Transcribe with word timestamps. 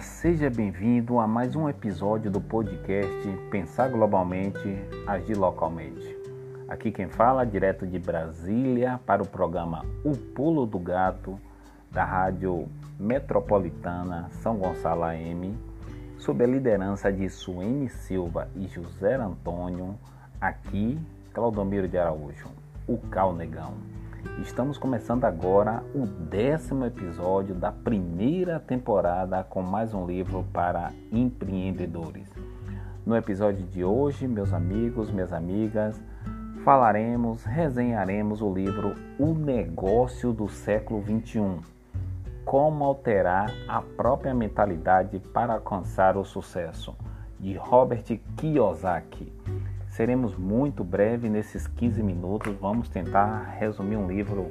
Seja 0.00 0.50
bem-vindo 0.50 1.18
a 1.18 1.26
mais 1.26 1.54
um 1.54 1.68
episódio 1.68 2.30
do 2.30 2.40
podcast 2.40 3.28
Pensar 3.50 3.88
Globalmente, 3.88 4.58
Agir 5.06 5.36
Localmente. 5.36 6.16
Aqui 6.68 6.90
quem 6.90 7.08
fala, 7.08 7.44
direto 7.44 7.86
de 7.86 7.98
Brasília, 7.98 9.00
para 9.06 9.22
o 9.22 9.28
programa 9.28 9.84
O 10.04 10.16
Pulo 10.16 10.66
do 10.66 10.78
Gato, 10.78 11.38
da 11.90 12.04
Rádio 12.04 12.68
Metropolitana 12.98 14.28
São 14.30 14.56
Gonçalo 14.56 15.04
AM, 15.04 15.56
sob 16.18 16.42
a 16.42 16.46
liderança 16.46 17.12
de 17.12 17.28
Suene 17.28 17.88
Silva 17.88 18.48
e 18.56 18.66
José 18.66 19.14
Antônio, 19.14 19.98
aqui, 20.40 20.98
Claudomiro 21.32 21.86
de 21.86 21.98
Araújo, 21.98 22.48
o 22.88 22.98
Cal 22.98 23.32
Negão. 23.32 23.74
Estamos 24.42 24.78
começando 24.78 25.24
agora 25.24 25.82
o 25.94 26.06
décimo 26.06 26.84
episódio 26.84 27.54
da 27.54 27.70
primeira 27.70 28.58
temporada 28.58 29.42
com 29.44 29.62
mais 29.62 29.94
um 29.94 30.06
livro 30.06 30.44
para 30.52 30.92
empreendedores. 31.10 32.28
No 33.06 33.16
episódio 33.16 33.66
de 33.66 33.84
hoje, 33.84 34.26
meus 34.26 34.52
amigos, 34.52 35.10
minhas 35.10 35.32
amigas, 35.32 36.00
falaremos, 36.64 37.44
resenharemos 37.44 38.40
o 38.40 38.52
livro 38.52 38.94
O 39.18 39.34
Negócio 39.34 40.32
do 40.32 40.48
Século 40.48 41.02
XXI. 41.02 41.60
Como 42.44 42.84
alterar 42.84 43.50
a 43.68 43.80
própria 43.80 44.34
mentalidade 44.34 45.18
para 45.18 45.54
alcançar 45.54 46.16
o 46.16 46.24
sucesso, 46.24 46.96
de 47.38 47.54
Robert 47.56 48.04
Kiyosaki. 48.36 49.32
Seremos 49.94 50.36
muito 50.36 50.82
breve 50.82 51.28
nesses 51.28 51.68
15 51.68 52.02
minutos. 52.02 52.52
Vamos 52.60 52.88
tentar 52.88 53.54
resumir 53.60 53.96
um 53.96 54.08
livro 54.08 54.50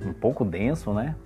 um 0.00 0.12
pouco 0.12 0.44
denso, 0.44 0.94
né? 0.94 1.16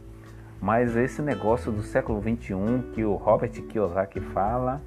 Mas 0.62 0.96
esse 0.96 1.20
negócio 1.20 1.70
do 1.70 1.82
século 1.82 2.22
21 2.22 2.92
que 2.92 3.04
o 3.04 3.16
Robert 3.16 3.50
Kiyosaki 3.50 4.18
fala, 4.18 4.80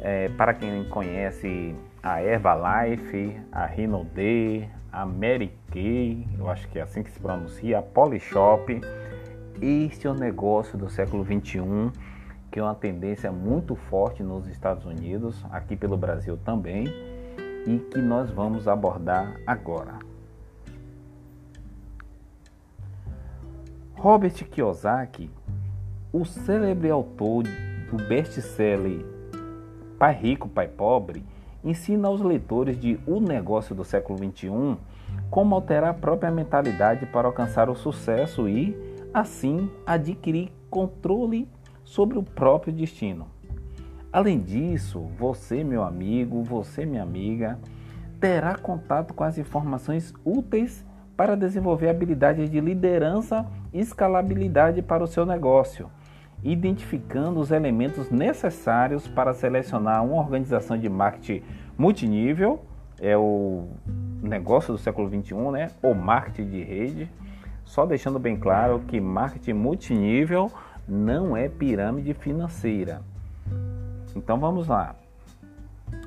é, 0.00 0.28
para 0.28 0.52
quem 0.52 0.86
conhece 0.90 1.74
a 2.02 2.22
Herbalife, 2.22 3.40
a 3.50 3.64
Rinode, 3.64 4.68
a 4.92 5.06
Mary 5.06 5.50
Kay, 5.72 6.28
eu 6.38 6.50
acho 6.50 6.68
que 6.68 6.78
é 6.78 6.82
assim 6.82 7.02
que 7.02 7.10
se 7.10 7.18
pronuncia, 7.18 7.78
a 7.78 7.82
Polishop, 7.82 8.82
este 9.62 10.06
é 10.06 10.10
o 10.10 10.14
negócio 10.14 10.76
do 10.76 10.90
século 10.90 11.24
21 11.24 11.90
que 12.52 12.60
é 12.60 12.62
uma 12.62 12.74
tendência 12.74 13.32
muito 13.32 13.74
forte 13.74 14.22
nos 14.22 14.46
Estados 14.46 14.84
Unidos, 14.84 15.44
aqui 15.50 15.74
pelo 15.74 15.96
Brasil 15.96 16.38
também 16.38 17.15
e 17.66 17.78
que 17.78 17.98
nós 17.98 18.30
vamos 18.30 18.68
abordar 18.68 19.40
agora. 19.46 19.98
Robert 23.96 24.34
Kiyosaki, 24.48 25.30
o 26.12 26.24
célebre 26.24 26.90
autor 26.90 27.44
do 27.90 27.96
best-seller 28.08 29.16
Pai 29.98 30.14
Rico, 30.14 30.48
Pai 30.48 30.68
Pobre, 30.68 31.24
ensina 31.64 32.08
aos 32.08 32.20
leitores 32.20 32.78
de 32.78 33.00
O 33.06 33.18
Negócio 33.18 33.74
do 33.74 33.82
Século 33.82 34.18
XXI 34.18 34.76
como 35.30 35.54
alterar 35.54 35.90
a 35.90 35.94
própria 35.94 36.30
mentalidade 36.30 37.06
para 37.06 37.26
alcançar 37.26 37.70
o 37.70 37.74
sucesso 37.74 38.48
e, 38.48 38.76
assim, 39.12 39.70
adquirir 39.86 40.52
controle 40.68 41.48
sobre 41.82 42.18
o 42.18 42.22
próprio 42.22 42.72
destino. 42.72 43.26
Além 44.16 44.40
disso, 44.40 45.10
você, 45.18 45.62
meu 45.62 45.82
amigo, 45.82 46.42
você, 46.42 46.86
minha 46.86 47.02
amiga, 47.02 47.58
terá 48.18 48.56
contato 48.56 49.12
com 49.12 49.22
as 49.22 49.36
informações 49.36 50.14
úteis 50.24 50.82
para 51.14 51.36
desenvolver 51.36 51.90
habilidades 51.90 52.50
de 52.50 52.58
liderança 52.58 53.44
e 53.74 53.78
escalabilidade 53.78 54.80
para 54.80 55.04
o 55.04 55.06
seu 55.06 55.26
negócio, 55.26 55.90
identificando 56.42 57.38
os 57.38 57.50
elementos 57.50 58.10
necessários 58.10 59.06
para 59.06 59.34
selecionar 59.34 60.02
uma 60.02 60.16
organização 60.16 60.78
de 60.78 60.88
marketing 60.88 61.42
multinível, 61.76 62.64
é 62.98 63.18
o 63.18 63.68
negócio 64.22 64.72
do 64.72 64.78
século 64.78 65.10
21, 65.10 65.50
né? 65.50 65.72
Ou 65.82 65.94
marketing 65.94 66.48
de 66.48 66.62
rede. 66.62 67.12
Só 67.66 67.84
deixando 67.84 68.18
bem 68.18 68.38
claro 68.38 68.80
que 68.88 68.98
marketing 68.98 69.52
multinível 69.52 70.50
não 70.88 71.36
é 71.36 71.50
pirâmide 71.50 72.14
financeira. 72.14 73.02
Então 74.16 74.38
vamos 74.38 74.66
lá. 74.66 74.96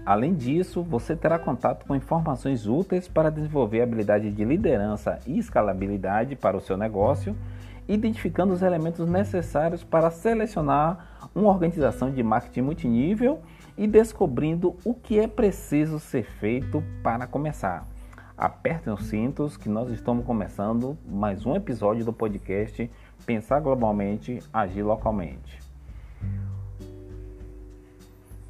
Além 0.06 0.34
disso, 0.34 0.82
você 0.82 1.16
terá 1.16 1.38
contato 1.38 1.86
com 1.86 1.96
informações 1.96 2.68
úteis 2.68 3.08
para 3.08 3.30
desenvolver 3.30 3.82
habilidade 3.82 4.32
de 4.32 4.44
liderança 4.44 5.20
e 5.28 5.38
escalabilidade 5.38 6.36
para 6.36 6.58
o 6.58 6.62
seu 6.62 6.76
negócio, 6.76 7.36
identificando 7.88 8.52
os 8.52 8.62
elementos 8.62 9.08
necessários 9.08 9.84
para 9.84 10.10
selecionar 10.10 11.30
uma 11.34 11.50
organização 11.50 12.12
de 12.12 12.24
marketing 12.24 12.62
multinível 12.62 13.40
e 13.78 13.88
descobrindo 13.88 14.76
o 14.84 14.94
que 14.94 15.20
é 15.20 15.28
preciso 15.28 16.00
ser 16.00 16.24
feito 16.24 16.84
para 17.04 17.28
começar. 17.28 17.88
Apertem 18.36 18.92
os 18.94 19.06
cintos 19.06 19.58
que 19.58 19.70
nós 19.70 19.92
estamos 19.92 20.26
começando 20.26 20.98
mais 21.06 21.46
um 21.46 21.56
episódio 21.56 22.04
do 22.04 22.14
podcast 22.14 22.90
Pensar 23.26 23.60
Globalmente, 23.60 24.40
Agir 24.52 24.84
Localmente. 24.84 25.69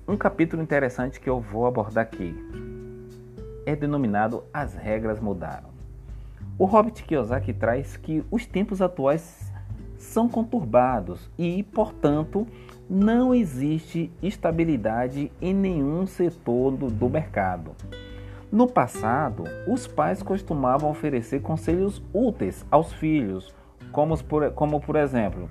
Um 0.10 0.18
capítulo 0.18 0.64
interessante 0.64 1.20
que 1.20 1.30
eu 1.30 1.40
vou 1.40 1.68
abordar 1.68 2.02
aqui 2.02 2.36
é 3.64 3.76
denominado 3.76 4.44
As 4.52 4.74
Regras 4.74 5.20
Mudaram. 5.20 5.70
O 6.58 6.66
Robert 6.66 6.94
Kiyosaki 6.94 7.54
traz 7.54 7.96
que 7.96 8.26
os 8.32 8.44
tempos 8.44 8.82
atuais 8.82 9.54
são 10.00 10.28
conturbados 10.28 11.30
e, 11.38 11.62
portanto, 11.62 12.48
não 12.90 13.36
existe 13.36 14.12
estabilidade 14.20 15.32
em 15.40 15.54
nenhum 15.54 16.08
setor 16.08 16.72
do, 16.72 16.88
do 16.88 17.08
mercado. 17.08 17.76
No 18.52 18.66
passado, 18.66 19.44
os 19.68 19.86
pais 19.86 20.24
costumavam 20.24 20.90
oferecer 20.90 21.40
conselhos 21.44 22.02
úteis 22.12 22.66
aos 22.72 22.92
filhos, 22.92 23.54
como 23.92 24.18
por, 24.24 24.50
como 24.54 24.82
por 24.82 24.96
exemplo, 24.96 25.48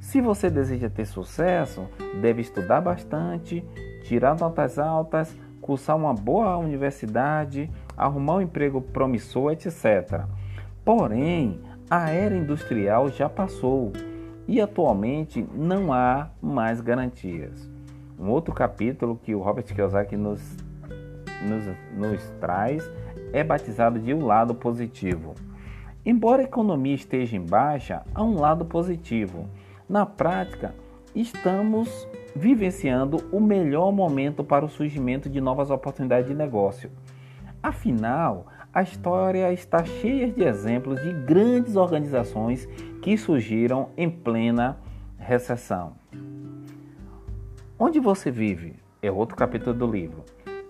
se 0.00 0.22
você 0.22 0.48
deseja 0.48 0.88
ter 0.88 1.04
sucesso, 1.04 1.86
deve 2.22 2.40
estudar 2.40 2.80
bastante, 2.80 3.62
tirar 4.08 4.38
notas 4.38 4.78
altas, 4.78 5.36
cursar 5.60 5.94
uma 5.94 6.14
boa 6.14 6.56
universidade, 6.56 7.70
arrumar 7.94 8.36
um 8.36 8.40
emprego 8.40 8.80
promissor, 8.80 9.52
etc. 9.52 10.24
Porém, 10.82 11.60
a 11.90 12.08
era 12.08 12.34
industrial 12.34 13.10
já 13.10 13.28
passou 13.28 13.92
e 14.46 14.62
atualmente 14.62 15.46
não 15.54 15.92
há 15.92 16.30
mais 16.40 16.80
garantias. 16.80 17.70
Um 18.18 18.30
outro 18.30 18.54
capítulo 18.54 19.20
que 19.22 19.34
o 19.34 19.42
Robert 19.42 19.64
Kiyosaki 19.64 20.16
nos, 20.16 20.40
nos, 21.42 21.76
nos 21.94 22.30
traz 22.40 22.90
é 23.30 23.44
batizado 23.44 23.98
de 23.98 24.14
O 24.14 24.24
Lado 24.24 24.54
Positivo. 24.54 25.34
Embora 26.04 26.40
a 26.40 26.46
economia 26.46 26.94
esteja 26.94 27.36
em 27.36 27.44
baixa, 27.44 28.02
há 28.14 28.24
um 28.24 28.40
lado 28.40 28.64
positivo. 28.64 29.46
Na 29.86 30.06
prática, 30.06 30.74
estamos 31.14 32.08
vivenciando 32.34 33.18
o 33.32 33.40
melhor 33.40 33.92
momento 33.92 34.44
para 34.44 34.64
o 34.64 34.68
surgimento 34.68 35.28
de 35.28 35.40
novas 35.40 35.70
oportunidades 35.70 36.28
de 36.28 36.34
negócio. 36.34 36.90
Afinal, 37.62 38.46
a 38.72 38.82
história 38.82 39.52
está 39.52 39.84
cheia 39.84 40.30
de 40.30 40.44
exemplos 40.44 41.00
de 41.02 41.12
grandes 41.12 41.74
organizações 41.74 42.66
que 43.02 43.16
surgiram 43.16 43.88
em 43.96 44.08
plena 44.08 44.78
recessão. 45.18 45.94
Onde 47.78 47.98
você 47.98 48.30
vive? 48.30 48.76
É 49.02 49.10
outro 49.10 49.36
capítulo 49.36 49.74
do 49.74 49.86
livro. 49.86 50.24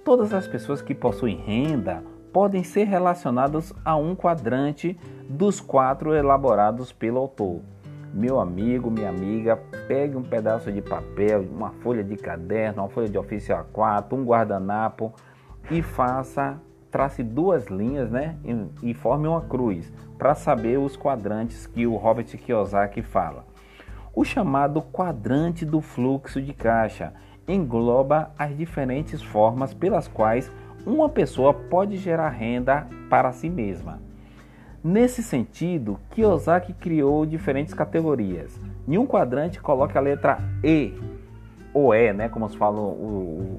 Todas 0.05 0.33
as 0.33 0.47
pessoas 0.47 0.81
que 0.81 0.95
possuem 0.95 1.37
renda 1.37 2.03
podem 2.33 2.63
ser 2.63 2.85
relacionadas 2.85 3.73
a 3.85 3.97
um 3.97 4.15
quadrante 4.15 4.99
dos 5.29 5.61
quatro 5.61 6.15
elaborados 6.15 6.93
pelo 6.93 7.19
autor. 7.19 7.61
Meu 8.13 8.41
amigo, 8.41 8.91
minha 8.91 9.11
amiga, 9.11 9.57
pegue 9.87 10.17
um 10.17 10.23
pedaço 10.23 10.73
de 10.73 10.81
papel, 10.81 11.43
uma 11.43 11.71
folha 11.83 12.03
de 12.03 12.17
caderno, 12.17 12.83
uma 12.83 12.89
folha 12.89 13.09
de 13.09 13.19
ofício 13.19 13.55
A4, 13.55 14.15
um 14.15 14.25
guardanapo 14.25 15.13
e 15.71 15.83
faça, 15.83 16.59
trace 16.91 17.23
duas 17.23 17.67
linhas, 17.67 18.11
né? 18.11 18.37
E, 18.45 18.91
e 18.91 18.95
forme 18.95 19.29
uma 19.29 19.43
cruz 19.43 19.93
para 20.17 20.35
saber 20.35 20.79
os 20.79 20.97
quadrantes 20.97 21.67
que 21.67 21.87
o 21.87 21.97
Robert 21.97 22.25
Kiyosaki 22.25 23.03
fala. 23.03 23.45
O 24.15 24.25
chamado 24.25 24.81
quadrante 24.81 25.65
do 25.65 25.81
fluxo 25.81 26.41
de 26.41 26.55
caixa 26.55 27.13
engloba 27.47 28.31
as 28.39 28.57
diferentes 28.57 29.23
formas 29.23 29.75
pelas 29.75 30.09
quais 30.09 30.51
uma 30.87 31.09
pessoa 31.09 31.53
pode 31.53 31.97
gerar 31.99 32.31
renda 32.31 32.87
para 33.11 33.33
si 33.33 33.51
mesma. 33.51 34.08
Nesse 34.89 35.23
sentido, 35.23 36.01
Kiyosaki 36.13 36.73
criou 36.73 37.27
diferentes 37.27 37.75
categorias. 37.75 38.59
Em 38.89 38.97
um 38.97 39.07
quadrante 39.07 39.61
coloca 39.61 39.99
a 39.99 40.01
letra 40.01 40.39
E, 40.65 40.95
ou 41.75 41.95
E, 41.95 42.11
né, 42.15 42.31
como 42.31 42.49
falam 42.49 42.97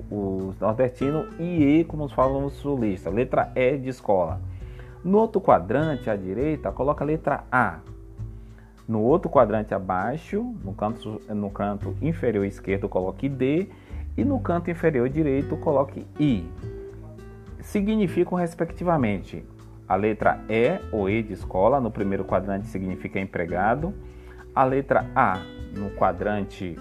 os 0.09 0.59
nordestinos, 0.59 1.27
e 1.37 1.81
E, 1.81 1.83
como 1.83 2.09
falam 2.09 2.45
os 2.45 2.53
sulistas, 2.53 3.13
letra 3.13 3.51
E 3.55 3.77
de 3.77 3.89
escola. 3.89 4.41
No 5.03 5.19
outro 5.19 5.39
quadrante, 5.39 6.09
à 6.09 6.15
direita, 6.15 6.71
coloca 6.71 7.03
a 7.03 7.05
letra 7.05 7.43
A. 7.51 7.77
No 8.87 9.03
outro 9.03 9.29
quadrante 9.29 9.71
abaixo, 9.71 10.41
no 10.63 10.73
canto, 10.73 11.21
no 11.29 11.51
canto 11.51 11.95
inferior 12.01 12.43
esquerdo, 12.43 12.89
coloque 12.89 13.29
D 13.29 13.69
e 14.17 14.25
no 14.25 14.39
canto 14.39 14.71
inferior 14.71 15.07
direito, 15.07 15.55
coloque 15.57 16.07
I. 16.19 16.43
Significam 17.61 18.35
respectivamente 18.35 19.45
a 19.89 19.95
letra 19.95 20.39
E 20.47 20.79
ou 20.91 21.09
E 21.09 21.23
de 21.23 21.33
escola, 21.33 21.81
no 21.81 21.89
primeiro 21.89 22.23
quadrante 22.23 22.67
significa 22.67 23.19
empregado, 23.19 23.91
a 24.53 24.63
letra 24.63 25.07
A 25.15 25.41
no 25.75 25.89
quadrante 25.91 26.77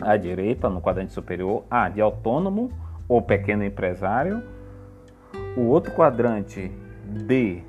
à 0.00 0.16
direita, 0.16 0.68
no 0.68 0.80
quadrante 0.80 1.12
superior, 1.12 1.64
A 1.70 1.88
de 1.88 2.00
autônomo 2.00 2.72
ou 3.08 3.22
pequeno 3.22 3.64
empresário, 3.64 4.42
o 5.56 5.62
outro 5.62 5.92
quadrante 5.92 6.70
D 7.04 7.62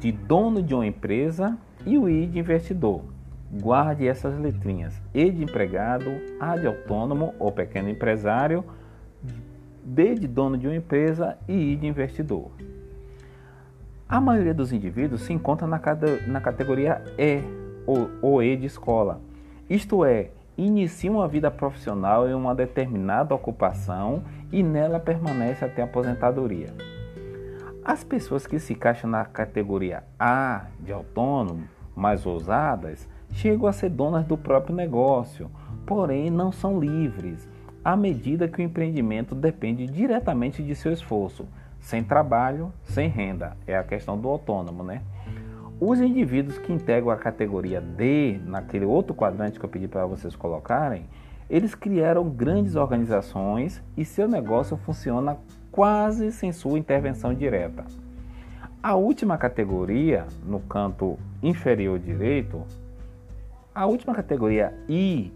de 0.00 0.12
dono 0.12 0.62
de 0.62 0.74
uma 0.74 0.86
empresa. 0.86 1.56
E 1.86 1.96
o 1.96 2.08
I 2.08 2.26
de 2.26 2.40
investidor. 2.40 3.02
Guarde 3.50 4.06
essas 4.06 4.36
letrinhas: 4.36 5.00
E 5.14 5.30
de 5.30 5.44
empregado, 5.44 6.10
A 6.40 6.56
de 6.56 6.66
autônomo 6.66 7.34
ou 7.38 7.52
pequeno 7.52 7.88
empresário, 7.88 8.64
D 9.84 10.14
de 10.14 10.26
dono 10.26 10.58
de 10.58 10.66
uma 10.66 10.76
empresa 10.76 11.38
e 11.46 11.72
I 11.72 11.76
de 11.76 11.86
investidor. 11.86 12.50
A 14.08 14.22
maioria 14.22 14.54
dos 14.54 14.72
indivíduos 14.72 15.20
se 15.20 15.34
encontra 15.34 15.66
na, 15.66 15.78
na 16.26 16.40
categoria 16.40 17.02
E 17.18 17.42
ou, 17.86 18.08
ou 18.22 18.42
E 18.42 18.56
de 18.56 18.64
escola, 18.64 19.20
isto 19.68 20.02
é, 20.02 20.30
inicia 20.56 21.12
uma 21.12 21.28
vida 21.28 21.50
profissional 21.50 22.26
em 22.26 22.32
uma 22.32 22.54
determinada 22.54 23.34
ocupação 23.34 24.22
e 24.50 24.62
nela 24.62 24.98
permanece 24.98 25.62
até 25.62 25.82
a 25.82 25.84
aposentadoria. 25.84 26.72
As 27.84 28.02
pessoas 28.02 28.46
que 28.46 28.58
se 28.58 28.72
encaixam 28.72 29.10
na 29.10 29.26
categoria 29.26 30.02
A 30.18 30.64
de 30.80 30.90
autônomo 30.90 31.64
mais 31.94 32.24
ousadas 32.24 33.06
chegam 33.32 33.66
a 33.66 33.72
ser 33.72 33.90
donas 33.90 34.24
do 34.24 34.38
próprio 34.38 34.74
negócio, 34.74 35.50
porém 35.84 36.30
não 36.30 36.50
são 36.50 36.80
livres, 36.80 37.46
à 37.84 37.94
medida 37.94 38.48
que 38.48 38.62
o 38.62 38.64
empreendimento 38.64 39.34
depende 39.34 39.86
diretamente 39.86 40.62
de 40.62 40.74
seu 40.74 40.92
esforço, 40.92 41.46
sem 41.80 42.02
trabalho, 42.02 42.72
sem 42.84 43.08
renda. 43.08 43.56
É 43.66 43.76
a 43.76 43.82
questão 43.82 44.18
do 44.18 44.28
autônomo, 44.28 44.82
né? 44.82 45.02
Os 45.80 46.00
indivíduos 46.00 46.58
que 46.58 46.72
integram 46.72 47.10
a 47.10 47.16
categoria 47.16 47.80
D, 47.80 48.40
naquele 48.44 48.84
outro 48.84 49.14
quadrante 49.14 49.58
que 49.58 49.64
eu 49.64 49.68
pedi 49.68 49.86
para 49.86 50.04
vocês 50.06 50.34
colocarem, 50.34 51.04
eles 51.48 51.74
criaram 51.74 52.28
grandes 52.28 52.74
organizações 52.74 53.82
e 53.96 54.04
seu 54.04 54.28
negócio 54.28 54.76
funciona 54.76 55.36
quase 55.70 56.32
sem 56.32 56.52
sua 56.52 56.78
intervenção 56.78 57.32
direta. 57.32 57.84
A 58.82 58.94
última 58.94 59.38
categoria, 59.38 60.26
no 60.44 60.60
canto 60.60 61.18
inferior 61.42 61.98
direito, 61.98 62.62
a 63.74 63.86
última 63.86 64.14
categoria 64.14 64.74
I 64.88 65.32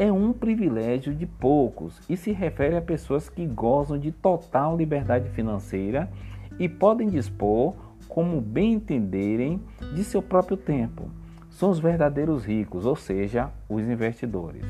é 0.00 0.10
um 0.10 0.32
privilégio 0.32 1.14
de 1.14 1.26
poucos 1.26 2.00
e 2.08 2.16
se 2.16 2.32
refere 2.32 2.74
a 2.74 2.80
pessoas 2.80 3.28
que 3.28 3.44
gozam 3.44 3.98
de 3.98 4.10
total 4.10 4.74
liberdade 4.74 5.28
financeira 5.28 6.10
e 6.58 6.70
podem 6.70 7.10
dispor, 7.10 7.74
como 8.08 8.40
bem 8.40 8.72
entenderem, 8.72 9.60
de 9.94 10.02
seu 10.02 10.22
próprio 10.22 10.56
tempo. 10.56 11.10
São 11.50 11.68
os 11.68 11.78
verdadeiros 11.78 12.46
ricos, 12.46 12.86
ou 12.86 12.96
seja, 12.96 13.50
os 13.68 13.86
investidores. 13.86 14.64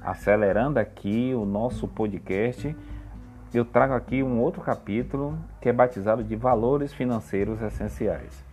Acelerando 0.00 0.78
aqui 0.78 1.34
o 1.34 1.44
nosso 1.44 1.88
podcast, 1.88 2.76
eu 3.52 3.64
trago 3.64 3.94
aqui 3.94 4.22
um 4.22 4.38
outro 4.38 4.62
capítulo 4.62 5.36
que 5.60 5.68
é 5.68 5.72
batizado 5.72 6.22
de 6.22 6.36
Valores 6.36 6.92
Financeiros 6.92 7.60
Essenciais. 7.60 8.44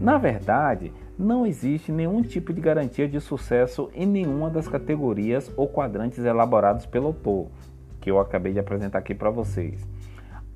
Na 0.00 0.16
verdade, 0.16 0.90
não 1.20 1.44
existe 1.44 1.92
nenhum 1.92 2.22
tipo 2.22 2.50
de 2.50 2.62
garantia 2.62 3.06
de 3.06 3.20
sucesso 3.20 3.90
em 3.94 4.06
nenhuma 4.06 4.48
das 4.48 4.66
categorias 4.66 5.52
ou 5.54 5.68
quadrantes 5.68 6.24
elaborados 6.24 6.86
pelo 6.86 7.08
autor, 7.08 7.48
que 8.00 8.10
eu 8.10 8.18
acabei 8.18 8.54
de 8.54 8.58
apresentar 8.58 8.98
aqui 8.98 9.14
para 9.14 9.28
vocês. 9.28 9.86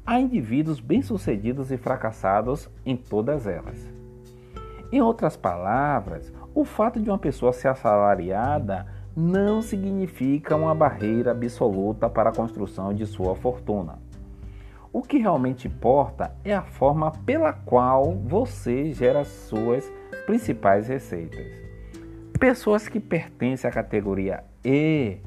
Há 0.06 0.18
indivíduos 0.18 0.80
bem-sucedidos 0.80 1.70
e 1.70 1.76
fracassados 1.76 2.70
em 2.84 2.96
todas 2.96 3.46
elas. 3.46 3.86
Em 4.90 5.02
outras 5.02 5.36
palavras, 5.36 6.32
o 6.54 6.64
fato 6.64 6.98
de 6.98 7.10
uma 7.10 7.18
pessoa 7.18 7.52
ser 7.52 7.68
assalariada 7.68 8.86
não 9.14 9.60
significa 9.60 10.56
uma 10.56 10.74
barreira 10.74 11.32
absoluta 11.32 12.08
para 12.08 12.30
a 12.30 12.34
construção 12.34 12.94
de 12.94 13.04
sua 13.04 13.34
fortuna. 13.34 13.98
O 14.90 15.02
que 15.02 15.18
realmente 15.18 15.68
importa 15.68 16.34
é 16.44 16.54
a 16.54 16.62
forma 16.62 17.10
pela 17.26 17.52
qual 17.52 18.14
você 18.14 18.92
gera 18.92 19.24
suas 19.24 19.92
principais 20.26 20.88
receitas. 20.88 21.46
Pessoas 22.38 22.88
que 22.88 23.00
pertencem 23.00 23.68
à 23.68 23.72
categoria 23.72 24.44
E 24.64 25.18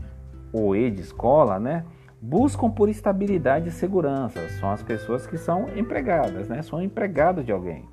ou 0.52 0.76
E 0.76 0.90
de 0.92 1.02
escola, 1.02 1.60
né, 1.60 1.86
buscam 2.22 2.70
por 2.70 2.90
estabilidade 2.90 3.70
e 3.70 3.72
segurança. 3.72 4.48
São 4.60 4.72
as 4.72 4.84
pessoas 4.84 5.26
que 5.26 5.38
são 5.38 5.68
empregadas, 5.78 6.48
né, 6.48 6.62
são 6.62 6.82
empregados 6.82 7.46
de 7.46 7.52
alguém. 7.52 7.86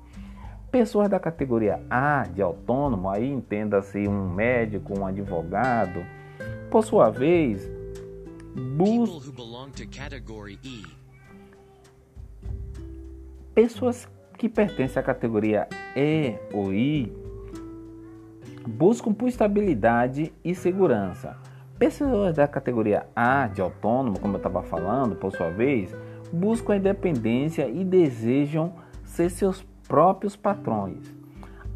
Pessoas 0.71 1.07
da 1.07 1.19
categoria 1.19 1.81
A, 1.89 2.23
de 2.23 2.41
autônomo, 2.41 3.09
aí 3.09 3.31
entenda-se 3.31 4.07
um 4.07 4.29
médico, 4.33 4.99
um 4.99 5.05
advogado, 5.05 6.05
por 6.69 6.83
sua 6.83 7.09
vez, 7.09 7.69
buscam. 8.75 9.31
Pessoas 13.53 14.05
que 14.37 14.49
pertencem 14.49 14.99
à 14.99 15.03
categoria 15.03 15.67
E 15.95 16.35
ou 16.53 16.73
I 16.73 17.11
buscam 18.67 19.13
por 19.13 19.27
estabilidade 19.27 20.33
e 20.43 20.55
segurança. 20.55 21.37
Pessoas 21.77 22.35
da 22.35 22.47
categoria 22.47 23.05
A, 23.15 23.47
de 23.47 23.61
autônomo, 23.61 24.19
como 24.19 24.33
eu 24.33 24.37
estava 24.37 24.63
falando, 24.63 25.15
por 25.15 25.31
sua 25.31 25.49
vez, 25.49 25.95
buscam 26.31 26.73
a 26.73 26.77
independência 26.77 27.67
e 27.67 27.83
desejam 27.83 28.73
ser 29.03 29.29
seus 29.29 29.61
próprios 29.87 30.35
patrões. 30.35 31.15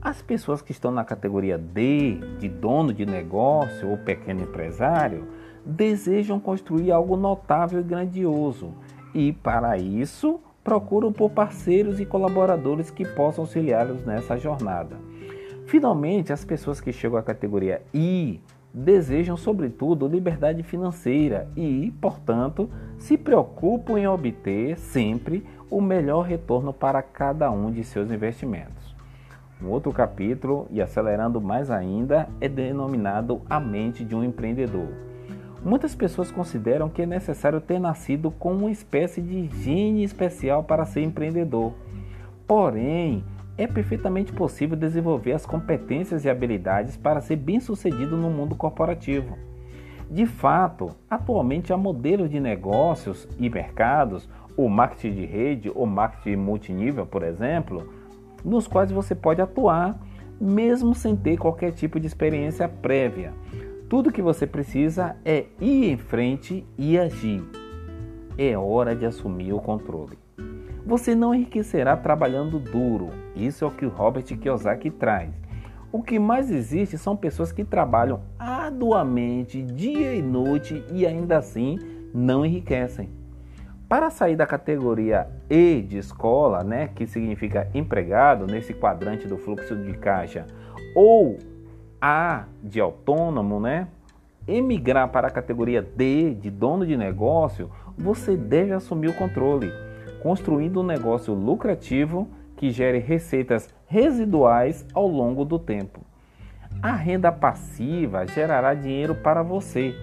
As 0.02 0.22
pessoas 0.22 0.62
que 0.62 0.72
estão 0.72 0.92
na 0.92 1.04
categoria 1.04 1.58
D, 1.58 2.16
de 2.40 2.48
dono 2.48 2.94
de 2.94 3.06
negócio 3.06 3.90
ou 3.90 3.98
pequeno 3.98 4.42
empresário, 4.42 5.28
desejam 5.66 6.40
construir 6.40 6.92
algo 6.92 7.18
notável 7.18 7.82
e 7.82 7.84
grandioso 7.84 8.74
e, 9.14 9.34
para 9.34 9.78
isso, 9.78 10.40
procuram 10.64 11.12
por 11.12 11.32
parceiros 11.32 12.00
e 12.00 12.06
colaboradores 12.06 12.92
que 12.92 13.06
possam 13.06 13.44
auxiliá-los 13.44 14.06
nessa 14.06 14.38
jornada. 14.38 14.98
Finalmente, 15.66 16.34
as 16.34 16.44
pessoas 16.44 16.82
que 16.82 16.92
chegam 16.92 17.18
à 17.18 17.24
categoria 17.24 17.82
I 17.94 18.42
desejam, 18.74 19.36
sobretudo, 19.36 20.08
liberdade 20.08 20.64
financeira 20.64 21.48
e, 21.56 21.94
portanto, 22.00 22.70
se 22.98 23.18
preocupam 23.18 24.00
em 24.00 24.08
obter 24.08 24.78
sempre 24.78 25.46
o 25.70 25.82
melhor 25.82 26.22
retorno 26.22 26.74
para 26.74 27.02
cada 27.02 27.50
um 27.52 27.72
de 27.72 27.84
seus 27.84 28.12
investimentos. 28.12 28.96
Um 29.62 29.68
outro 29.68 29.92
capítulo, 29.92 30.68
e 30.72 30.82
acelerando 30.82 31.42
mais 31.42 31.70
ainda, 31.70 32.30
é 32.40 32.48
denominado 32.48 33.42
A 33.50 33.60
Mente 33.60 34.06
de 34.06 34.16
um 34.16 34.24
Empreendedor. 34.24 35.09
Muitas 35.64 35.94
pessoas 35.94 36.32
consideram 36.32 36.90
que 36.90 37.02
é 37.02 37.06
necessário 37.06 37.60
ter 37.60 37.80
nascido 37.80 38.32
com 38.32 38.54
uma 38.54 38.72
espécie 38.72 39.22
de 39.22 39.48
gene 39.62 40.04
especial 40.04 40.64
para 40.64 40.86
ser 40.86 41.02
empreendedor. 41.02 41.74
Porém, 42.48 43.24
é 43.58 43.68
perfeitamente 43.68 44.32
possível 44.32 44.78
desenvolver 44.78 45.34
as 45.34 45.46
competências 45.46 46.24
e 46.24 46.30
habilidades 46.30 46.96
para 46.96 47.20
ser 47.20 47.36
bem-sucedido 47.36 48.16
no 48.16 48.30
mundo 48.30 48.56
corporativo. 48.56 49.38
De 50.10 50.26
fato, 50.26 50.96
atualmente 51.10 51.74
há 51.74 51.78
modelos 51.78 52.30
de 52.30 52.40
negócios 52.40 53.28
e 53.38 53.50
mercados, 53.50 54.30
o 54.56 54.70
marketing 54.70 55.14
de 55.14 55.26
rede 55.26 55.72
ou 55.76 55.86
marketing 55.86 56.38
multinível, 56.38 57.06
por 57.06 57.22
exemplo, 57.22 57.94
nos 58.44 58.66
quais 58.66 58.92
você 58.92 59.14
pode 59.14 59.42
atuar 59.42 60.00
mesmo 60.40 60.96
sem 60.96 61.16
ter 61.16 61.38
qualquer 61.38 61.74
tipo 61.74 62.00
de 62.00 62.08
experiência 62.08 62.68
prévia. 62.68 63.34
Tudo 63.90 64.12
que 64.12 64.22
você 64.22 64.46
precisa 64.46 65.16
é 65.26 65.48
ir 65.60 65.92
em 65.92 65.98
frente 65.98 66.64
e 66.78 66.96
agir. 66.96 67.44
É 68.38 68.56
hora 68.56 68.96
de 68.96 69.04
assumir 69.04 69.52
o 69.52 69.60
controle. 69.60 70.16
Você 70.86 71.16
não 71.16 71.34
enriquecerá 71.34 71.98
trabalhando 71.98 72.60
duro. 72.60 73.10
Isso 73.36 73.66
é 73.66 73.68
o 73.68 73.72
que 73.72 73.88
o 73.88 73.90
Robert 73.90 74.26
Kiyosaki 74.26 74.92
traz. 74.92 75.32
O 75.92 76.04
que 76.04 76.20
mais 76.20 76.52
existe 76.52 77.00
são 77.00 77.18
pessoas 77.18 77.52
que 77.52 77.66
trabalham 77.66 78.22
arduamente 78.38 79.64
dia 79.64 80.14
e 80.14 80.22
noite 80.22 80.84
e 80.92 81.08
ainda 81.08 81.40
assim 81.40 81.80
não 82.14 82.46
enriquecem. 82.46 83.10
Para 83.88 84.12
sair 84.12 84.36
da 84.36 84.46
categoria 84.46 85.28
E 85.50 85.82
de 85.82 85.98
escola, 85.98 86.64
né, 86.64 86.90
que 86.90 87.08
significa 87.08 87.68
empregado 87.74 88.46
nesse 88.46 88.72
quadrante 88.72 89.28
do 89.28 89.36
fluxo 89.36 89.76
de 89.76 89.94
caixa, 89.94 90.46
ou 90.96 91.40
A 92.02 92.46
de 92.64 92.80
autônomo, 92.80 93.60
né, 93.60 93.88
emigrar 94.48 95.10
para 95.10 95.28
a 95.28 95.32
categoria 95.32 95.82
D 95.82 96.34
de 96.34 96.50
dono 96.50 96.86
de 96.86 96.96
negócio, 96.96 97.70
você 97.98 98.38
deve 98.38 98.72
assumir 98.72 99.10
o 99.10 99.14
controle 99.14 99.72
construindo 100.22 100.82
um 100.82 100.86
negócio 100.86 101.34
lucrativo 101.34 102.28
que 102.56 102.72
gere 102.72 103.00
receitas 103.00 103.74
residuais 103.88 104.86
ao 104.94 105.08
longo 105.08 105.46
do 105.46 105.58
tempo. 105.58 106.02
A 106.82 106.94
renda 106.94 107.32
passiva 107.32 108.26
gerará 108.28 108.74
dinheiro 108.74 109.16
para 109.16 109.42
você, 109.42 109.96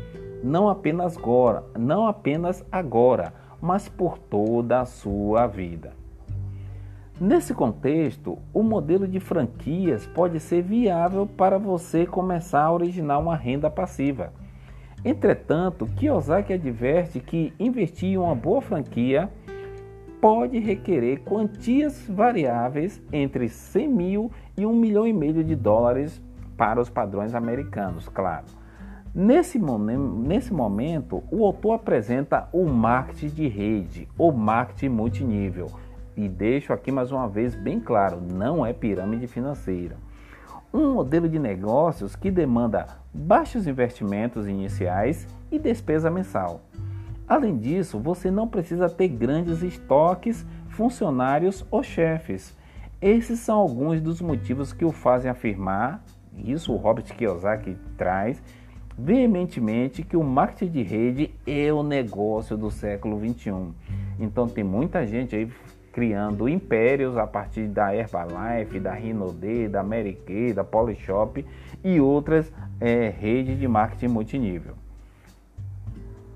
não 0.43 0.69
apenas 0.69 1.17
agora, 1.17 1.65
não 1.79 2.07
apenas 2.07 2.65
agora, 2.71 3.33
mas 3.61 3.89
por 3.89 4.19
toda 4.19 4.81
a 4.81 4.85
sua 4.85 5.47
vida. 5.47 5.93
Nesse 7.19 7.55
contexto, 7.55 8.39
o 8.53 8.63
modelo 8.63 9.09
de 9.09 9.19
franquias 9.19 10.07
pode 10.07 10.39
ser 10.39 10.63
viável 10.63 11.27
para 11.27 11.59
você 11.59 12.05
começar 12.05 12.65
a 12.65 12.73
originar 12.73 13.19
uma 13.19 13.35
renda 13.35 13.71
passiva. 13.71 14.35
Entretanto, 15.03 15.87
Kiyosaki 15.87 16.53
adverte 16.53 17.19
que 17.19 17.55
investir 17.59 18.11
em 18.11 18.19
uma 18.19 18.35
boa 18.35 18.61
franquia 18.61 19.31
pode 20.21 20.59
requerer 20.59 21.21
quantias 21.21 22.07
variáveis 22.07 23.01
entre 23.11 23.49
100 23.49 23.89
mil 23.89 24.31
e 24.55 24.67
1 24.67 24.75
milhão 24.75 25.07
e 25.07 25.13
meio 25.15 25.43
de 25.43 25.57
dólares 25.57 26.21
para 26.55 26.79
os 26.79 26.91
padrões 26.91 27.35
americanos, 27.35 28.11
claro. 28.11 28.45
Nesse, 29.15 29.59
nesse 29.59 30.53
momento, 30.53 31.23
o 31.31 31.47
autor 31.47 31.77
apresenta 31.77 32.47
o 32.53 32.67
marketing 32.67 33.35
de 33.35 33.49
rede, 33.49 34.07
o 34.19 34.31
marketing 34.31 34.91
multinível. 34.91 35.86
E 36.17 36.29
deixo 36.29 36.73
aqui 36.73 36.91
mais 36.91 37.13
uma 37.13 37.29
vez 37.29 37.55
bem 37.55 37.79
claro: 37.79 38.21
não 38.21 38.65
é 38.65 38.73
pirâmide 38.73 39.27
financeira. 39.27 39.97
Um 40.73 40.95
modelo 40.95 41.29
de 41.29 41.39
negócios 41.39 42.17
que 42.17 42.31
demanda 42.31 42.87
baixos 43.13 43.67
investimentos 43.67 44.49
iniciais 44.49 45.29
e 45.51 45.59
despesa 45.59 46.11
mensal. 46.11 46.63
Além 47.29 47.59
disso, 47.59 47.99
você 47.99 48.31
não 48.31 48.49
precisa 48.49 48.89
ter 48.89 49.09
grandes 49.09 49.63
estoques, 49.63 50.47
funcionários 50.69 51.67
ou 51.71 51.83
chefes. 51.83 52.57
Esses 53.01 53.41
são 53.41 53.59
alguns 53.59 54.01
dos 54.01 54.21
motivos 54.23 54.73
que 54.73 54.85
o 54.85 54.93
fazem 54.93 55.31
afirmar, 55.31 56.03
isso 56.37 56.73
o 56.73 56.77
Robert 56.77 57.05
Kiyosaki 57.05 57.77
traz, 57.97 58.43
veementemente 58.99 60.03
que 60.03 60.17
o 60.17 60.25
marketing 60.25 60.73
de 60.73 60.83
rede 60.83 61.35
é 61.47 61.71
o 61.73 61.83
negócio 61.83 62.57
do 62.57 62.71
século 62.71 63.19
21. 63.19 63.73
Então 64.19 64.49
tem 64.49 64.65
muita 64.65 65.07
gente 65.07 65.37
aí 65.37 65.51
criando 65.97 66.47
impérios 66.47 67.17
a 67.17 67.27
partir 67.27 67.69
da 67.69 67.97
Herbalife, 67.97 68.79
da 68.79 68.93
Rinode, 68.93 69.67
da 69.67 69.83
Mary 69.83 70.13
Kay, 70.27 70.53
da 70.53 70.63
Polishop 70.63 71.43
e 71.83 71.99
outras 71.99 72.53
é, 72.79 73.09
redes 73.09 73.59
de 73.59 73.67
marketing 73.67 74.09
multinível. 74.09 74.75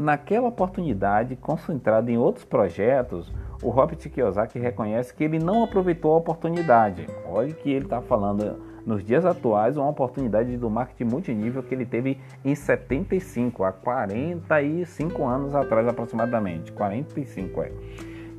Naquela 0.00 0.48
oportunidade, 0.48 1.36
concentrado 1.36 2.10
em 2.10 2.16
outros 2.16 2.44
projetos, 2.44 3.30
o 3.62 3.68
Robert 3.68 3.98
Kiyosaki 3.98 4.58
reconhece 4.58 5.12
que 5.12 5.24
ele 5.24 5.38
não 5.38 5.62
aproveitou 5.62 6.14
a 6.14 6.16
oportunidade. 6.16 7.06
Olha 7.26 7.52
que 7.52 7.70
ele 7.70 7.84
está 7.84 8.00
falando 8.00 8.58
nos 8.86 9.04
dias 9.04 9.26
atuais, 9.26 9.76
uma 9.76 9.88
oportunidade 9.88 10.56
do 10.56 10.70
marketing 10.70 11.10
multinível 11.10 11.62
que 11.62 11.74
ele 11.74 11.84
teve 11.84 12.18
em 12.44 12.54
75, 12.54 13.62
há 13.64 13.72
45 13.72 15.24
anos 15.26 15.54
atrás 15.54 15.86
aproximadamente. 15.86 16.72
45 16.72 17.62
é. 17.62 17.72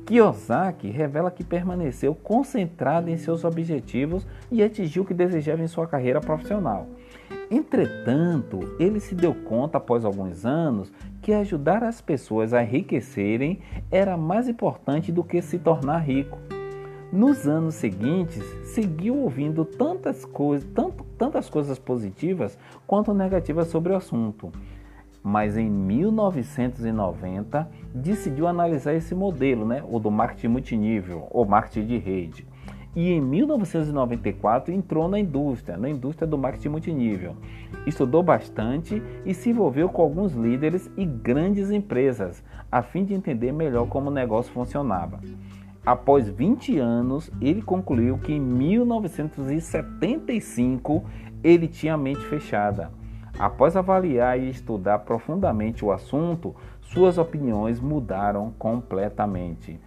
Kiyosaki 0.04 0.90
revela 0.90 1.30
que 1.30 1.44
permaneceu 1.44 2.14
concentrado 2.14 3.08
em 3.08 3.16
seus 3.16 3.44
objetivos 3.44 4.26
e 4.50 4.62
atingiu 4.62 5.04
o 5.04 5.06
que 5.06 5.14
desejava 5.14 5.62
em 5.62 5.68
sua 5.68 5.86
carreira 5.86 6.20
profissional. 6.20 6.88
Entretanto, 7.52 8.60
ele 8.80 8.98
se 8.98 9.14
deu 9.14 9.32
conta 9.34 9.76
após 9.76 10.06
alguns 10.06 10.46
anos 10.46 10.90
que 11.20 11.34
ajudar 11.34 11.84
as 11.84 12.00
pessoas 12.00 12.54
a 12.54 12.62
enriquecerem 12.62 13.60
era 13.90 14.16
mais 14.16 14.48
importante 14.48 15.12
do 15.12 15.22
que 15.22 15.42
se 15.42 15.58
tornar 15.58 15.98
rico. 15.98 16.38
Nos 17.12 17.46
anos 17.46 17.74
seguintes, 17.74 18.42
seguiu 18.64 19.18
ouvindo 19.18 19.66
tantas, 19.66 20.24
coisas, 20.24 20.66
tanto, 20.74 21.04
tantas 21.18 21.50
coisas 21.50 21.78
positivas 21.78 22.58
quanto 22.86 23.12
negativas 23.12 23.66
sobre 23.66 23.92
o 23.92 23.96
assunto. 23.96 24.50
Mas 25.22 25.58
em 25.58 25.68
1990 25.68 27.68
decidiu 27.94 28.46
analisar 28.46 28.94
esse 28.94 29.14
modelo, 29.14 29.66
né, 29.66 29.84
o 29.86 29.98
do 29.98 30.10
marketing 30.10 30.48
multinível 30.48 31.26
ou 31.30 31.44
marketing 31.44 31.86
de 31.86 31.98
rede 31.98 32.46
e 32.94 33.10
em 33.10 33.20
1994 33.20 34.72
entrou 34.72 35.08
na 35.08 35.18
indústria, 35.18 35.76
na 35.76 35.88
indústria 35.88 36.24
do 36.26 36.36
marketing 36.36 36.68
multinível. 36.68 37.34
Estudou 37.86 38.22
bastante 38.22 39.02
e 39.24 39.32
se 39.32 39.48
envolveu 39.50 39.88
com 39.88 40.02
alguns 40.02 40.34
líderes 40.34 40.90
e 40.96 41.04
grandes 41.04 41.70
empresas, 41.70 42.42
a 42.70 42.82
fim 42.82 43.04
de 43.04 43.14
entender 43.14 43.52
melhor 43.52 43.86
como 43.88 44.10
o 44.10 44.12
negócio 44.12 44.52
funcionava. 44.52 45.20
Após 45.84 46.28
20 46.28 46.78
anos, 46.78 47.28
ele 47.40 47.60
concluiu 47.60 48.16
que 48.18 48.32
em 48.32 48.40
1975 48.40 51.02
ele 51.42 51.66
tinha 51.66 51.94
a 51.94 51.98
mente 51.98 52.24
fechada. 52.26 52.92
Após 53.38 53.76
avaliar 53.76 54.38
e 54.38 54.50
estudar 54.50 54.98
profundamente 55.00 55.84
o 55.84 55.90
assunto, 55.90 56.54
suas 56.80 57.18
opiniões 57.18 57.80
mudaram 57.80 58.52
completamente. 58.58 59.80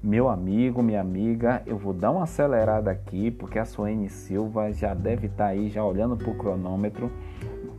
Meu 0.00 0.28
amigo, 0.28 0.80
minha 0.80 1.00
amiga, 1.00 1.60
eu 1.66 1.76
vou 1.76 1.92
dar 1.92 2.12
uma 2.12 2.22
acelerada 2.22 2.88
aqui 2.88 3.32
porque 3.32 3.58
a 3.58 3.64
Suene 3.64 4.08
Silva 4.08 4.70
já 4.70 4.94
deve 4.94 5.26
estar 5.26 5.46
tá 5.46 5.50
aí 5.50 5.68
já 5.68 5.84
olhando 5.84 6.16
para 6.16 6.30
o 6.30 6.36
cronômetro. 6.36 7.10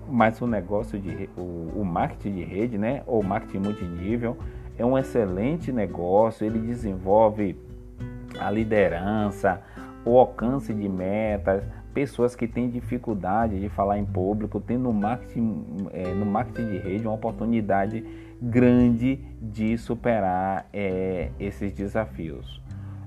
Mas 0.05 0.41
o 0.41 0.47
negócio 0.47 0.99
de 0.99 1.29
o, 1.38 1.71
o 1.79 1.85
marketing 1.85 2.35
de 2.35 2.43
rede, 2.43 2.77
né, 2.77 3.03
ou 3.07 3.23
marketing 3.23 3.59
multinível, 3.59 4.35
é 4.77 4.85
um 4.85 4.97
excelente 4.97 5.71
negócio. 5.71 6.45
Ele 6.45 6.59
desenvolve 6.59 7.55
a 8.38 8.51
liderança, 8.51 9.61
o 10.03 10.19
alcance 10.19 10.73
de 10.73 10.89
metas, 10.89 11.63
pessoas 11.93 12.35
que 12.35 12.49
têm 12.49 12.69
dificuldade 12.69 13.61
de 13.61 13.69
falar 13.69 13.97
em 13.97 14.05
público, 14.05 14.59
tendo 14.59 14.83
no 14.83 14.93
marketing, 14.93 15.65
é, 15.93 16.13
no 16.13 16.25
marketing 16.25 16.69
de 16.69 16.77
rede 16.79 17.07
uma 17.07 17.15
oportunidade 17.15 18.03
grande 18.41 19.19
de 19.41 19.77
superar 19.77 20.67
é, 20.72 21.31
esses 21.39 21.72
desafios. 21.74 22.62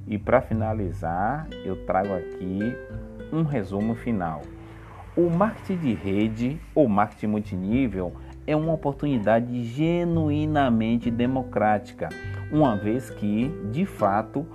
E 0.07 0.19
para 0.19 0.41
finalizar, 0.41 1.47
eu 1.65 1.87
trago 1.87 2.12
aqui 2.15 2.61
um 3.33 3.43
resumo 3.43 3.95
final. 3.95 4.43
O 5.17 5.31
marketing 5.31 5.77
de 5.77 5.95
rede 5.95 6.61
ou 6.75 6.89
marketing 6.89 7.27
multinível 7.27 8.12
é 8.47 8.57
uma 8.57 8.73
oportunidade 8.73 9.62
genuinamente 9.65 11.11
democrática, 11.11 12.09
uma 12.51 12.77
vez 12.77 13.11
que, 13.11 13.49
de 13.71 13.87
fato, 13.87 14.47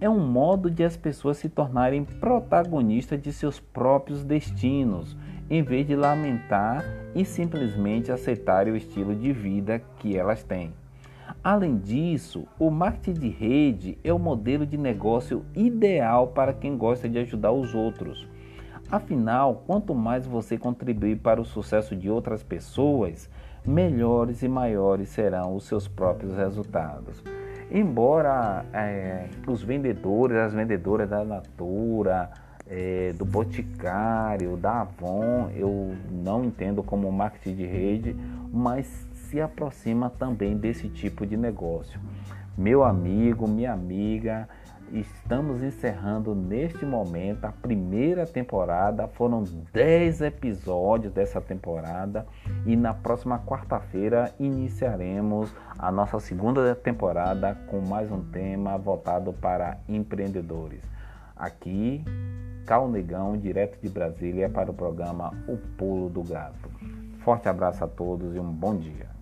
é 0.00 0.08
um 0.08 0.26
modo 0.26 0.70
de 0.70 0.84
as 0.84 0.96
pessoas 0.96 1.38
se 1.38 1.48
tornarem 1.48 2.04
protagonistas 2.04 3.20
de 3.22 3.32
seus 3.32 3.60
próprios 3.60 4.24
destinos, 4.24 5.16
em 5.48 5.62
vez 5.62 5.86
de 5.86 5.94
lamentar 5.94 6.84
e 7.14 7.24
simplesmente 7.24 8.10
aceitar 8.10 8.66
o 8.66 8.76
estilo 8.76 9.14
de 9.14 9.32
vida 9.32 9.80
que 9.98 10.16
elas 10.16 10.42
têm. 10.42 10.72
Além 11.42 11.76
disso, 11.76 12.46
o 12.58 12.70
marketing 12.70 13.20
de 13.20 13.28
rede 13.28 13.98
é 14.02 14.12
o 14.12 14.18
modelo 14.18 14.66
de 14.66 14.76
negócio 14.76 15.44
ideal 15.54 16.28
para 16.28 16.52
quem 16.52 16.76
gosta 16.76 17.08
de 17.08 17.18
ajudar 17.18 17.52
os 17.52 17.74
outros. 17.74 18.26
Afinal, 18.90 19.62
quanto 19.66 19.94
mais 19.94 20.26
você 20.26 20.58
contribuir 20.58 21.16
para 21.16 21.40
o 21.40 21.44
sucesso 21.44 21.96
de 21.96 22.10
outras 22.10 22.42
pessoas, 22.42 23.28
melhores 23.66 24.42
e 24.42 24.48
maiores 24.48 25.08
serão 25.08 25.54
os 25.54 25.64
seus 25.64 25.88
próprios 25.88 26.34
resultados. 26.36 27.22
Embora 27.70 28.64
é, 28.72 29.28
os 29.46 29.62
vendedores, 29.62 30.36
as 30.36 30.52
vendedoras 30.54 31.08
da 31.08 31.24
Natura, 31.24 32.30
é, 32.66 33.12
do 33.12 33.24
Boticário, 33.24 34.56
da 34.56 34.82
Avon, 34.82 35.50
eu 35.54 35.94
não 36.10 36.44
entendo 36.44 36.82
como 36.82 37.10
marketing 37.12 37.56
de 37.56 37.66
rede, 37.66 38.16
mas 38.52 38.86
se 39.12 39.40
aproxima 39.40 40.10
também 40.10 40.56
desse 40.56 40.88
tipo 40.88 41.26
de 41.26 41.36
negócio. 41.36 42.00
Meu 42.56 42.84
amigo, 42.84 43.48
minha 43.48 43.72
amiga, 43.72 44.48
estamos 44.92 45.62
encerrando 45.62 46.34
neste 46.34 46.86
momento 46.86 47.44
a 47.44 47.52
primeira 47.52 48.26
temporada. 48.26 49.08
Foram 49.08 49.42
10 49.72 50.20
episódios 50.20 51.12
dessa 51.12 51.40
temporada 51.40 52.26
e 52.64 52.76
na 52.76 52.94
próxima 52.94 53.40
quarta-feira 53.40 54.32
iniciaremos 54.38 55.52
a 55.78 55.90
nossa 55.90 56.20
segunda 56.20 56.74
temporada 56.74 57.56
com 57.66 57.80
mais 57.80 58.10
um 58.10 58.22
tema 58.22 58.78
voltado 58.78 59.32
para 59.32 59.78
empreendedores. 59.88 60.82
Aqui, 61.36 62.04
Cal 62.66 62.88
Negão, 62.88 63.36
direto 63.36 63.78
de 63.80 63.88
Brasília, 63.88 64.48
para 64.48 64.70
o 64.70 64.74
programa 64.74 65.32
O 65.46 65.56
Pulo 65.76 66.08
do 66.08 66.22
Gato. 66.22 66.70
Forte 67.18 67.48
abraço 67.48 67.84
a 67.84 67.88
todos 67.88 68.34
e 68.34 68.38
um 68.38 68.52
bom 68.52 68.76
dia. 68.76 69.13